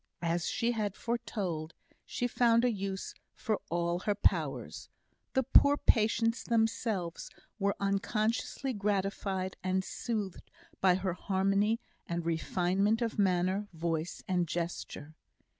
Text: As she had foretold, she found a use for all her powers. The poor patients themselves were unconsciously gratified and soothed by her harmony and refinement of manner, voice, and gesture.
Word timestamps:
As 0.23 0.47
she 0.47 0.71
had 0.71 0.95
foretold, 0.95 1.75
she 2.07 2.25
found 2.25 2.65
a 2.65 2.71
use 2.71 3.13
for 3.35 3.61
all 3.69 3.99
her 3.99 4.15
powers. 4.15 4.89
The 5.33 5.43
poor 5.43 5.77
patients 5.77 6.43
themselves 6.43 7.29
were 7.59 7.75
unconsciously 7.79 8.73
gratified 8.73 9.57
and 9.63 9.83
soothed 9.83 10.49
by 10.79 10.95
her 10.95 11.13
harmony 11.13 11.79
and 12.07 12.25
refinement 12.25 13.03
of 13.03 13.19
manner, 13.19 13.67
voice, 13.73 14.23
and 14.27 14.47
gesture. 14.47 15.13